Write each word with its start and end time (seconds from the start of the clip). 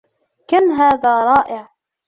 كم 0.47 0.71
هذا 0.71 1.19
رائع!. 1.23 1.69